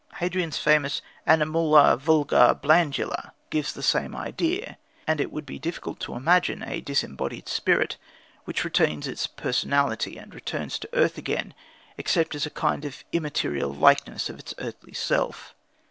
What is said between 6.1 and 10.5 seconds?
imagine a disembodied spirit which retains its personality and